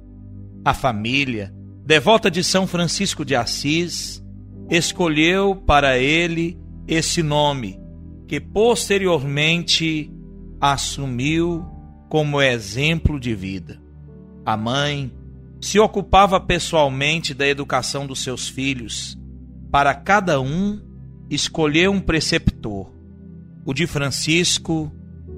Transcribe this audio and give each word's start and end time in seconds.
A 0.65 0.73
família, 0.73 1.53
devota 1.85 2.31
de 2.31 2.43
São 2.43 2.65
Francisco 2.65 3.23
de 3.23 3.35
Assis, 3.35 4.19
escolheu 4.67 5.55
para 5.55 5.99
ele 5.99 6.57
esse 6.87 7.21
nome, 7.21 7.79
que 8.27 8.39
posteriormente 8.39 10.11
assumiu 10.59 11.77
como 12.09 12.41
exemplo 12.41 13.19
de 13.19 13.35
vida. 13.35 13.79
A 14.43 14.57
mãe 14.57 15.13
se 15.61 15.79
ocupava 15.79 16.39
pessoalmente 16.39 17.33
da 17.35 17.47
educação 17.47 18.07
dos 18.07 18.23
seus 18.23 18.49
filhos. 18.49 19.17
Para 19.71 19.93
cada 19.93 20.41
um, 20.41 20.81
escolheu 21.29 21.91
um 21.91 21.99
preceptor. 22.01 22.91
O 23.63 23.73
de 23.73 23.85
Francisco 23.85 24.91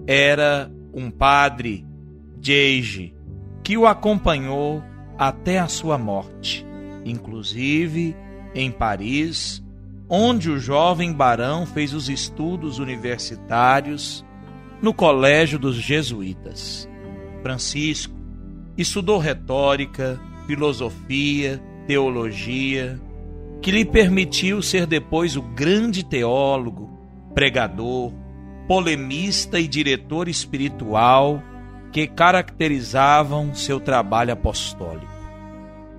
era 0.07 0.71
um 0.93 1.11
padre, 1.11 1.85
Jeige, 2.41 3.13
que 3.61 3.77
o 3.77 3.85
acompanhou 3.85 4.81
até 5.17 5.59
a 5.59 5.67
sua 5.67 5.97
morte, 5.97 6.65
inclusive 7.03 8.15
em 8.55 8.71
Paris, 8.71 9.61
onde 10.07 10.49
o 10.49 10.57
jovem 10.57 11.11
barão 11.11 11.65
fez 11.65 11.93
os 11.93 12.07
estudos 12.07 12.79
universitários 12.79 14.25
no 14.81 14.93
Colégio 14.93 15.59
dos 15.59 15.75
Jesuítas. 15.75 16.89
Francisco 17.41 18.15
estudou 18.77 19.17
retórica, 19.19 20.19
filosofia, 20.47 21.61
teologia, 21.85 22.99
que 23.61 23.71
lhe 23.71 23.85
permitiu 23.85 24.61
ser 24.61 24.87
depois 24.87 25.35
o 25.35 25.41
grande 25.41 26.03
teólogo, 26.03 26.89
pregador, 27.33 28.11
polemista 28.67 29.59
e 29.59 29.67
diretor 29.67 30.27
espiritual 30.27 31.41
que 31.91 32.07
caracterizavam 32.07 33.53
seu 33.53 33.79
trabalho 33.79 34.33
apostólico. 34.33 35.11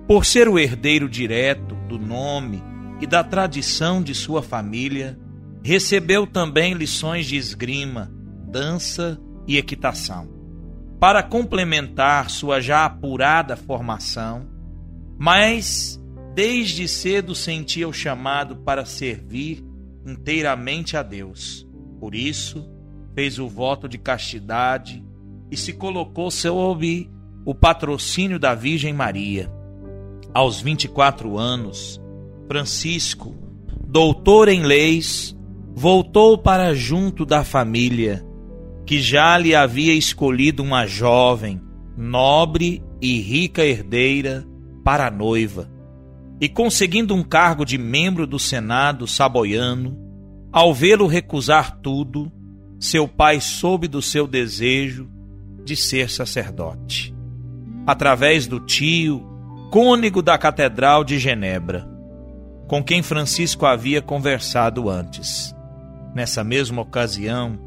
Por 0.07 0.25
ser 0.25 0.49
o 0.49 0.59
herdeiro 0.59 1.07
direto 1.07 1.75
do 1.87 1.97
nome 1.97 2.61
e 2.99 3.07
da 3.07 3.23
tradição 3.23 4.01
de 4.01 4.13
sua 4.13 4.41
família, 4.41 5.17
recebeu 5.63 6.27
também 6.27 6.73
lições 6.73 7.25
de 7.25 7.37
esgrima, 7.37 8.11
dança 8.53 9.19
e 9.47 9.57
equitação. 9.57 10.29
Para 10.99 11.23
complementar 11.23 12.29
sua 12.29 12.61
já 12.61 12.85
apurada 12.85 13.57
formação, 13.57 14.47
mas 15.17 15.99
desde 16.35 16.87
cedo 16.87 17.33
sentia 17.33 17.89
o 17.89 17.93
chamado 17.93 18.57
para 18.57 18.85
servir 18.85 19.65
inteiramente 20.05 20.95
a 20.95 21.01
Deus. 21.01 21.67
Por 21.99 22.13
isso, 22.13 22.69
fez 23.15 23.39
o 23.39 23.47
voto 23.47 23.89
de 23.89 23.97
castidade 23.97 25.03
e 25.49 25.57
se 25.57 25.73
colocou 25.73 26.29
sob 26.29 27.09
o 27.45 27.55
patrocínio 27.55 28.39
da 28.39 28.53
Virgem 28.53 28.93
Maria. 28.93 29.51
Aos 30.33 30.61
24 30.61 31.37
anos, 31.37 31.99
Francisco, 32.47 33.35
doutor 33.85 34.47
em 34.47 34.63
leis, 34.63 35.35
voltou 35.73 36.37
para 36.37 36.73
junto 36.75 37.25
da 37.25 37.43
família 37.43 38.23
que 38.85 39.01
já 39.01 39.37
lhe 39.37 39.55
havia 39.55 39.93
escolhido 39.93 40.61
uma 40.61 40.85
jovem, 40.85 41.61
nobre 41.97 42.83
e 43.01 43.19
rica 43.19 43.63
herdeira 43.63 44.45
para 44.83 45.07
a 45.07 45.11
noiva, 45.11 45.69
e 46.39 46.49
conseguindo 46.49 47.15
um 47.15 47.23
cargo 47.23 47.65
de 47.65 47.77
membro 47.77 48.27
do 48.27 48.37
Senado 48.37 49.07
saboiano, 49.07 49.97
ao 50.51 50.73
vê-lo 50.73 51.07
recusar 51.07 51.79
tudo, 51.79 52.31
seu 52.79 53.07
pai 53.07 53.39
soube 53.39 53.87
do 53.87 54.01
seu 54.01 54.27
desejo 54.27 55.09
de 55.63 55.75
ser 55.75 56.09
sacerdote. 56.09 57.15
Através 57.87 58.45
do 58.45 58.59
tio, 58.59 59.25
cônego 59.71 60.21
da 60.21 60.37
Catedral 60.37 61.03
de 61.03 61.17
Genebra, 61.17 61.87
com 62.67 62.83
quem 62.83 63.01
Francisco 63.01 63.65
havia 63.65 64.01
conversado 64.01 64.89
antes. 64.89 65.55
Nessa 66.13 66.43
mesma 66.43 66.81
ocasião, 66.81 67.57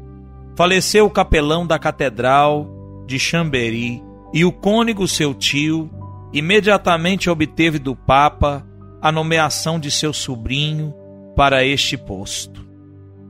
faleceu 0.57 1.05
o 1.05 1.09
capelão 1.11 1.67
da 1.67 1.77
Catedral 1.77 2.67
de 3.05 3.19
Chambéry 3.19 4.01
e 4.33 4.43
o 4.43 4.51
cônego 4.51 5.07
seu 5.07 5.31
tio 5.31 5.87
imediatamente 6.33 7.29
obteve 7.29 7.77
do 7.77 7.95
Papa 7.95 8.67
a 8.99 9.11
nomeação 9.11 9.79
de 9.79 9.91
seu 9.91 10.11
sobrinho 10.11 10.95
para 11.35 11.63
este 11.63 11.95
posto. 11.95 12.67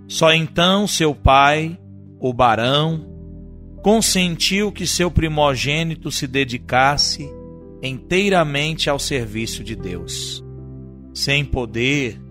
Só 0.08 0.32
então 0.32 0.88
seu 0.88 1.14
pai, 1.14 1.78
o 2.18 2.32
barão, 2.32 3.06
consentiu 3.84 4.72
que 4.72 4.88
seu 4.88 5.12
primogênito 5.12 6.10
se 6.10 6.28
dedicasse 6.28 7.30
inteiramente 7.84 8.90
ao 8.90 8.98
serviço 8.98 9.66
de 9.66 9.76
Deus. 9.76 10.42
Sem 11.14 11.44
poder 11.44 12.22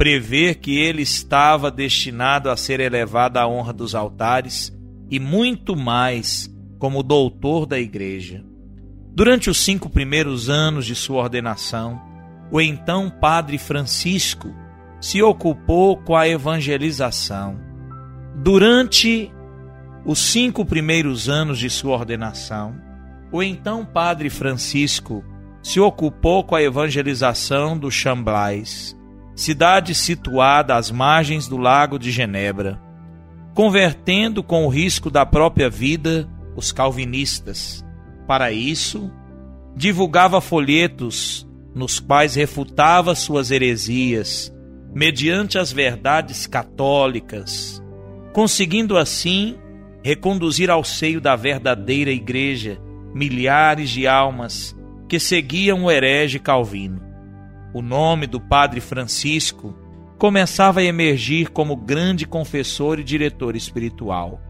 prever 0.00 0.54
que 0.54 0.78
ele 0.78 1.02
estava 1.02 1.70
destinado 1.70 2.48
a 2.48 2.56
ser 2.56 2.80
elevado 2.80 3.36
à 3.36 3.46
honra 3.46 3.70
dos 3.70 3.94
altares 3.94 4.74
e 5.10 5.20
muito 5.20 5.76
mais 5.76 6.50
como 6.78 7.02
doutor 7.02 7.66
da 7.66 7.78
igreja. 7.78 8.42
Durante 9.14 9.50
os 9.50 9.58
cinco 9.58 9.90
primeiros 9.90 10.48
anos 10.48 10.86
de 10.86 10.94
sua 10.94 11.24
ordenação, 11.24 12.00
o 12.50 12.62
então 12.62 13.10
padre 13.10 13.58
Francisco 13.58 14.48
se 15.02 15.22
ocupou 15.22 15.98
com 15.98 16.16
a 16.16 16.26
evangelização. 16.26 17.60
Durante 18.36 19.30
os 20.06 20.18
cinco 20.18 20.64
primeiros 20.64 21.28
anos 21.28 21.58
de 21.58 21.68
sua 21.68 21.98
ordenação, 21.98 22.74
o 23.30 23.42
então 23.42 23.84
padre 23.84 24.30
Francisco 24.30 25.22
se 25.62 25.78
ocupou 25.78 26.42
com 26.42 26.56
a 26.56 26.62
evangelização 26.62 27.76
dos 27.76 27.92
Chamblais 27.92 28.98
cidade 29.40 29.94
situada 29.94 30.76
às 30.76 30.90
margens 30.90 31.48
do 31.48 31.56
lago 31.56 31.98
de 31.98 32.10
Genebra, 32.10 32.78
convertendo 33.54 34.42
com 34.42 34.66
o 34.66 34.68
risco 34.68 35.10
da 35.10 35.24
própria 35.24 35.70
vida 35.70 36.28
os 36.54 36.72
calvinistas. 36.72 37.82
Para 38.26 38.52
isso, 38.52 39.10
divulgava 39.74 40.42
folhetos 40.42 41.48
nos 41.74 41.98
quais 41.98 42.34
refutava 42.34 43.14
suas 43.14 43.50
heresias 43.50 44.54
mediante 44.94 45.58
as 45.58 45.72
verdades 45.72 46.46
católicas, 46.46 47.82
conseguindo 48.34 48.98
assim 48.98 49.56
reconduzir 50.04 50.68
ao 50.68 50.84
seio 50.84 51.18
da 51.18 51.34
verdadeira 51.34 52.10
igreja 52.10 52.78
milhares 53.14 53.88
de 53.88 54.06
almas 54.06 54.76
que 55.08 55.18
seguiam 55.18 55.84
o 55.84 55.90
herege 55.90 56.38
Calvino. 56.38 57.09
O 57.72 57.80
nome 57.80 58.26
do 58.26 58.40
padre 58.40 58.80
Francisco 58.80 59.74
começava 60.18 60.80
a 60.80 60.84
emergir 60.84 61.50
como 61.50 61.76
grande 61.76 62.26
confessor 62.26 62.98
e 62.98 63.04
diretor 63.04 63.54
espiritual. 63.54 64.40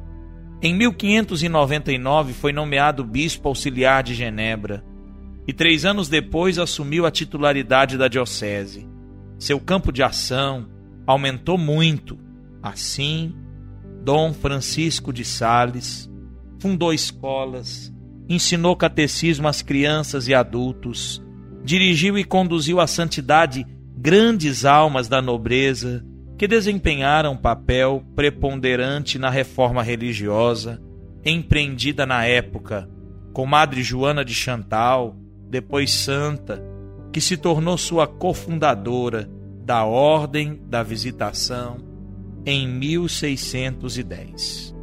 Em 0.63 0.75
1599 0.75 2.33
foi 2.33 2.53
nomeado 2.53 3.05
bispo 3.05 3.49
auxiliar 3.49 4.03
de 4.03 4.15
Genebra 4.15 4.85
e 5.47 5.53
três 5.53 5.85
anos 5.85 6.09
depois 6.09 6.59
assumiu 6.59 7.07
a 7.07 7.11
titularidade 7.11 7.97
da 7.97 8.09
diocese. 8.09 8.89
Seu 9.39 9.59
campo 9.61 9.93
de 9.93 10.03
ação 10.03 10.69
aumentou 11.07 11.57
muito. 11.57 12.19
Assim, 12.63 13.35
Dom 14.03 14.33
Francisco 14.33 15.13
de 15.13 15.25
Sales 15.25 16.11
fundou 16.59 16.93
escolas, 16.93 17.93
ensinou 18.29 18.77
catecismo 18.77 19.49
às 19.49 19.63
crianças 19.63 20.29
e 20.29 20.35
adultos, 20.35 21.23
dirigiu 21.63 22.19
e 22.19 22.25
conduziu 22.25 22.81
à 22.81 22.87
santidade 22.87 23.67
grandes 23.97 24.65
almas 24.65 25.09
da 25.09 25.21
nobreza 25.21 26.05
que 26.39 26.49
desempenharam 26.49 27.37
papel 27.37 28.03
preponderante 28.17 29.19
na 29.19 29.29
reforma 29.29 29.83
religiosa 29.83 30.81
empreendida 31.25 32.05
na 32.07 32.25
época, 32.25 32.89
com 33.33 33.45
Madre 33.45 33.83
Joana 33.83 34.25
de 34.25 34.33
Chantal, 34.35 35.17
depois 35.49 35.93
santa, 35.93 36.63
que 37.13 37.21
se 37.21 37.37
tornou 37.37 37.77
sua 37.77 38.07
cofundadora 38.07 39.29
da 39.65 39.85
Ordem 39.85 40.61
da 40.67 40.83
Visitação 40.83 41.77
em 42.47 42.67
1610. 42.67 44.75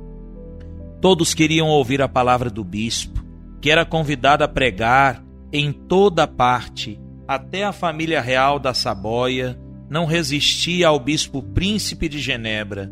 Todos 1.02 1.34
queriam 1.34 1.68
ouvir 1.68 2.00
a 2.02 2.08
palavra 2.08 2.50
do 2.50 2.64
bispo, 2.64 3.26
que 3.60 3.72
era 3.72 3.86
convidado 3.86 4.44
a 4.44 4.48
pregar 4.48 5.24
em 5.52 5.72
toda 5.72 6.28
parte, 6.28 7.00
até 7.28 7.64
a 7.64 7.72
família 7.72 8.22
real 8.22 8.60
da 8.60 8.74
Saboia 8.74 9.58
não 9.90 10.06
resistia 10.06 10.88
ao 10.88 11.00
bispo 11.00 11.42
príncipe 11.42 12.10
de 12.10 12.20
Genebra, 12.20 12.92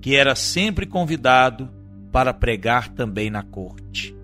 que 0.00 0.14
era 0.14 0.34
sempre 0.34 0.86
convidado 0.86 1.68
para 2.12 2.32
pregar 2.32 2.88
também 2.88 3.30
na 3.30 3.42
corte. 3.42 4.16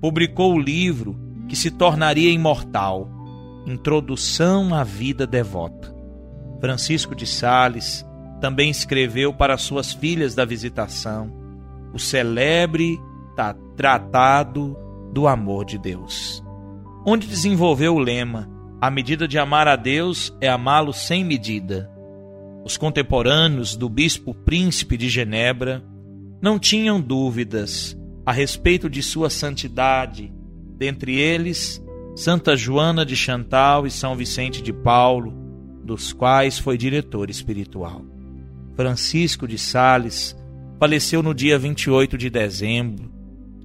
Publicou 0.00 0.54
o 0.54 0.58
livro 0.58 1.16
que 1.48 1.56
se 1.56 1.70
tornaria 1.70 2.30
imortal, 2.30 3.08
Introdução 3.66 4.74
à 4.74 4.82
Vida 4.82 5.26
Devota. 5.26 5.94
Francisco 6.60 7.14
de 7.14 7.26
Sales 7.26 8.04
também 8.40 8.70
escreveu 8.70 9.32
para 9.32 9.56
suas 9.56 9.92
filhas 9.92 10.34
da 10.34 10.44
visitação 10.44 11.32
o 11.92 11.98
celebre 11.98 12.98
Tratado 13.76 14.76
do 15.12 15.26
Amor 15.26 15.64
de 15.64 15.78
Deus, 15.78 16.44
onde 17.04 17.26
desenvolveu 17.26 17.94
o 17.94 17.98
lema 17.98 18.48
a 18.80 18.90
medida 18.90 19.28
de 19.28 19.38
amar 19.38 19.68
a 19.68 19.76
Deus 19.76 20.34
é 20.40 20.48
amá-lo 20.48 20.94
sem 20.94 21.22
medida. 21.22 21.90
Os 22.64 22.78
contemporâneos 22.78 23.76
do 23.76 23.90
bispo 23.90 24.32
príncipe 24.32 24.96
de 24.96 25.10
Genebra 25.10 25.84
não 26.40 26.58
tinham 26.58 26.98
dúvidas 26.98 27.94
a 28.24 28.32
respeito 28.32 28.88
de 28.88 29.02
sua 29.02 29.28
santidade, 29.28 30.32
dentre 30.78 31.14
eles 31.14 31.84
Santa 32.16 32.56
Joana 32.56 33.04
de 33.04 33.14
Chantal 33.14 33.86
e 33.86 33.90
São 33.90 34.16
Vicente 34.16 34.62
de 34.62 34.72
Paulo, 34.72 35.34
dos 35.84 36.14
quais 36.14 36.58
foi 36.58 36.78
diretor 36.78 37.28
espiritual. 37.28 38.02
Francisco 38.76 39.46
de 39.46 39.58
Sales 39.58 40.34
faleceu 40.78 41.22
no 41.22 41.34
dia 41.34 41.58
28 41.58 42.16
de 42.16 42.30
dezembro 42.30 43.12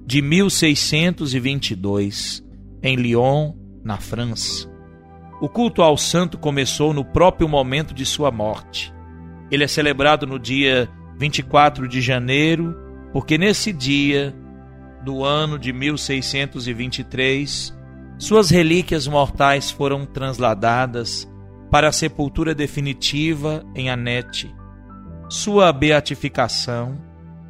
de 0.04 0.20
1622 0.20 2.44
em 2.86 2.96
Lyon, 2.96 3.52
na 3.84 3.98
França. 3.98 4.66
O 5.40 5.48
culto 5.48 5.82
ao 5.82 5.96
santo 5.96 6.36
começou 6.38 6.92
no 6.94 7.04
próprio 7.04 7.48
momento 7.48 7.92
de 7.92 8.06
sua 8.06 8.30
morte. 8.30 8.94
Ele 9.50 9.64
é 9.64 9.68
celebrado 9.68 10.24
no 10.26 10.38
dia 10.38 10.88
24 11.18 11.88
de 11.88 12.00
janeiro, 12.00 12.78
porque 13.12 13.36
nesse 13.36 13.72
dia 13.72 14.32
do 15.04 15.24
ano 15.24 15.58
de 15.58 15.72
1623, 15.72 17.76
suas 18.18 18.50
relíquias 18.50 19.06
mortais 19.06 19.70
foram 19.70 20.06
transladadas 20.06 21.30
para 21.70 21.88
a 21.88 21.92
sepultura 21.92 22.54
definitiva 22.54 23.62
em 23.74 23.90
Anete. 23.90 24.54
Sua 25.28 25.72
beatificação, 25.72 26.96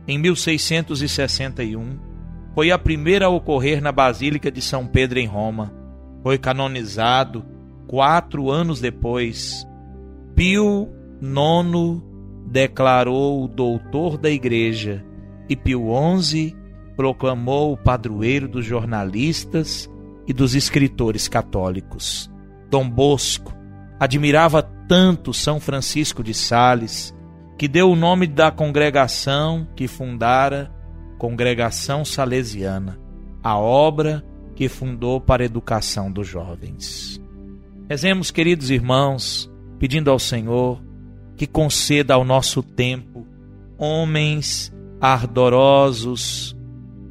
em 0.09 0.19
1661, 0.19 2.06
foi 2.57 2.71
a 2.71 2.79
primeira 2.79 3.27
a 3.27 3.29
ocorrer 3.29 3.83
na 3.83 3.93
Basílica 3.93 4.51
de 4.51 4.63
São 4.63 4.87
Pedro 4.87 5.19
em 5.19 5.27
Roma. 5.27 5.75
Foi 6.23 6.39
canonizado 6.39 7.45
Quatro 7.87 8.51
anos 8.51 8.81
depois, 8.81 9.65
Pio 10.35 10.89
IX 11.23 12.03
declarou 12.47 13.45
o 13.45 13.49
doutor 13.49 14.19
da 14.19 14.29
Igreja 14.29 15.05
e 15.49 15.55
Pio 15.55 15.85
XI 16.19 16.57
proclamou 16.97 17.73
o 17.73 17.77
padroeiro 17.77 18.49
dos 18.49 18.65
jornalistas 18.65 19.89
e 20.27 20.33
dos 20.33 20.55
escritores 20.55 21.29
católicos. 21.29 22.29
Dom 22.69 22.89
Bosco 22.89 23.55
admirava 24.01 24.63
tanto 24.89 25.33
São 25.33 25.61
Francisco 25.61 26.25
de 26.25 26.35
Sales 26.35 27.15
que 27.57 27.69
deu 27.69 27.91
o 27.91 27.97
nome 27.97 28.27
da 28.27 28.51
congregação 28.51 29.69
que 29.77 29.87
fundara 29.87 30.75
Congregação 31.19 32.05
Salesiana, 32.05 32.99
a 33.43 33.59
obra 33.59 34.25
que 34.55 34.69
fundou 34.69 35.21
para 35.21 35.43
a 35.43 35.47
educação 35.47 36.11
dos 36.11 36.27
jovens. 36.27 37.21
Rezemos, 37.89 38.31
queridos 38.31 38.71
irmãos, 38.71 39.51
pedindo 39.79 40.11
ao 40.11 40.19
Senhor 40.19 40.83
que 41.37 41.47
conceda 41.47 42.15
ao 42.15 42.25
nosso 42.25 42.63
tempo 42.63 43.27
homens 43.79 44.73
ardorosos, 45.01 46.57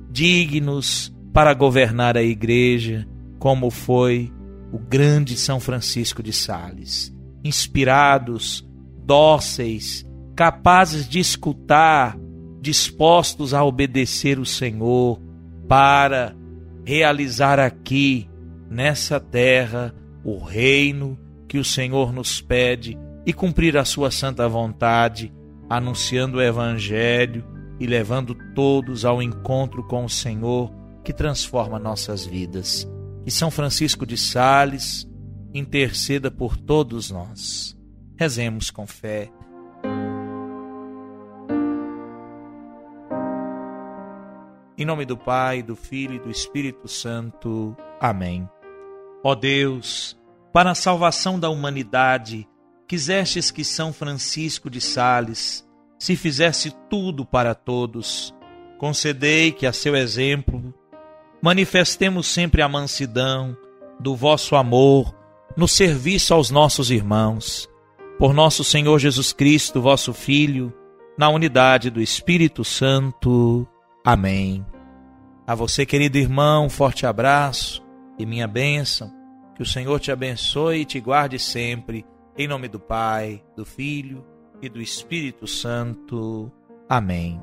dignos 0.09 1.13
para 1.31 1.53
governar 1.53 2.17
a 2.17 2.23
igreja, 2.23 3.07
como 3.37 3.69
foi 3.69 4.33
o 4.71 4.79
grande 4.79 5.37
São 5.37 5.59
Francisco 5.59 6.23
de 6.23 6.33
Sales, 6.33 7.13
inspirados, 7.43 8.67
dóceis, 9.05 10.05
capazes 10.35 11.07
de 11.07 11.19
escutar, 11.19 12.17
dispostos 12.65 13.53
a 13.53 13.63
obedecer 13.63 14.39
o 14.39 14.45
Senhor 14.45 15.21
para 15.67 16.35
realizar 16.83 17.59
aqui, 17.59 18.27
nessa 18.67 19.19
terra, 19.19 19.93
o 20.23 20.39
reino 20.39 21.15
que 21.47 21.59
o 21.59 21.63
Senhor 21.63 22.11
nos 22.11 22.41
pede 22.41 22.97
e 23.23 23.31
cumprir 23.31 23.77
a 23.77 23.85
sua 23.85 24.09
santa 24.09 24.49
vontade, 24.49 25.31
anunciando 25.69 26.39
o 26.39 26.41
Evangelho 26.41 27.45
e 27.79 27.85
levando 27.85 28.35
todos 28.55 29.05
ao 29.05 29.21
encontro 29.21 29.83
com 29.83 30.03
o 30.03 30.09
Senhor 30.09 30.73
que 31.03 31.13
transforma 31.13 31.77
nossas 31.77 32.25
vidas. 32.25 32.89
E 33.27 33.29
São 33.29 33.51
Francisco 33.51 34.07
de 34.07 34.17
Sales 34.17 35.07
interceda 35.53 36.31
por 36.31 36.57
todos 36.57 37.11
nós. 37.11 37.77
Rezemos 38.17 38.71
com 38.71 38.87
fé. 38.87 39.29
Em 44.77 44.85
nome 44.85 45.05
do 45.05 45.15
Pai, 45.15 45.63
do 45.63 45.75
Filho 45.75 46.15
e 46.15 46.19
do 46.19 46.29
Espírito 46.29 46.87
Santo. 46.87 47.75
Amém. 47.99 48.49
Ó 49.23 49.33
Deus, 49.33 50.17
para 50.51 50.71
a 50.71 50.75
salvação 50.75 51.39
da 51.39 51.49
humanidade, 51.49 52.47
quisestes 52.85 53.51
que 53.51 53.63
São 53.63 53.93
Francisco 53.93 54.69
de 54.69 54.81
Sales 54.81 55.65
se 55.97 56.15
fizesse 56.17 56.75
tudo 56.89 57.25
para 57.25 57.55
todos. 57.55 58.35
Concedei 58.77 59.53
que, 59.53 59.65
a 59.65 59.71
seu 59.71 59.95
exemplo, 59.95 60.73
manifestemos 61.41 62.27
sempre 62.27 62.61
a 62.61 62.67
mansidão 62.67 63.55
do 63.99 64.13
vosso 64.13 64.57
amor 64.57 65.15
no 65.55 65.67
serviço 65.67 66.33
aos 66.33 66.51
nossos 66.51 66.91
irmãos. 66.91 67.69
Por 68.19 68.33
nosso 68.33 68.63
Senhor 68.63 68.99
Jesus 68.99 69.31
Cristo, 69.31 69.81
vosso 69.81 70.13
Filho, 70.13 70.73
na 71.17 71.29
unidade 71.29 71.89
do 71.89 72.01
Espírito 72.01 72.63
Santo. 72.65 73.65
Amém. 74.05 74.63
A 75.47 75.55
você, 75.55 75.83
querido 75.83 76.19
irmão, 76.19 76.67
um 76.67 76.69
forte 76.69 77.07
abraço 77.07 77.83
e 78.19 78.25
minha 78.25 78.47
bênção. 78.47 79.11
Que 79.55 79.63
o 79.63 79.65
Senhor 79.65 79.99
te 79.99 80.11
abençoe 80.11 80.81
e 80.81 80.85
te 80.85 80.99
guarde 80.99 81.39
sempre. 81.39 82.05
Em 82.37 82.47
nome 82.47 82.67
do 82.67 82.79
Pai, 82.79 83.43
do 83.55 83.65
Filho 83.65 84.23
e 84.61 84.69
do 84.69 84.79
Espírito 84.79 85.47
Santo. 85.47 86.51
Amém. 86.87 87.41